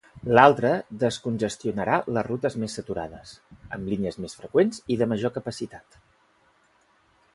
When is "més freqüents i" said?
4.25-4.99